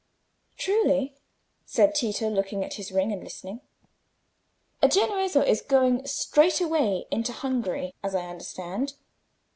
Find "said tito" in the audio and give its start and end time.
1.63-2.27